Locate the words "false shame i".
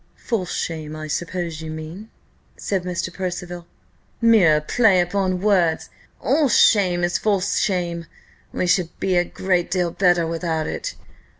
0.15-1.05